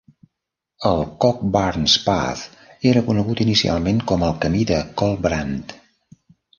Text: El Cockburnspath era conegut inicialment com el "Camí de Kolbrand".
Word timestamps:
El 0.91 1.03
Cockburnspath 1.25 2.43
era 2.95 3.05
conegut 3.13 3.45
inicialment 3.49 4.03
com 4.13 4.29
el 4.33 4.37
"Camí 4.45 4.67
de 4.75 4.85
Kolbrand". 5.05 5.81